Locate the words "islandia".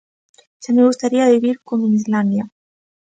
2.01-2.43